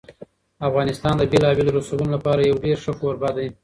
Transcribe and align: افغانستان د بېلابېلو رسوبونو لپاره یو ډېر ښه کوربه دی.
افغانستان 0.67 1.13
د 1.17 1.23
بېلابېلو 1.31 1.75
رسوبونو 1.79 2.11
لپاره 2.17 2.41
یو 2.43 2.61
ډېر 2.65 2.77
ښه 2.83 2.93
کوربه 3.01 3.29
دی. 3.37 3.47